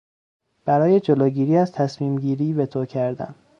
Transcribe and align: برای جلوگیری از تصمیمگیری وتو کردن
برای 0.65 0.99
جلوگیری 0.99 1.57
از 1.57 1.71
تصمیمگیری 1.71 2.53
وتو 2.53 2.85
کردن 2.85 3.35